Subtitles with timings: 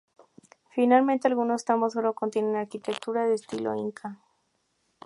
[0.73, 4.17] Finalmente, algunos tambos solo contienen arquitectura de estilo inca.